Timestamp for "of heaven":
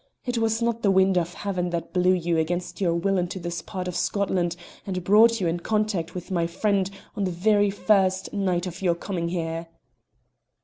1.19-1.69